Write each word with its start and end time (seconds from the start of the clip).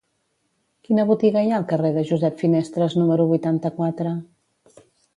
Quina 0.87 1.05
botiga 1.09 1.43
hi 1.43 1.51
ha 1.53 1.59
al 1.59 1.69
carrer 1.73 1.93
de 1.99 2.05
Josep 2.13 2.41
Finestres 2.47 2.99
número 3.03 3.31
vuitanta-quatre? 3.37 4.19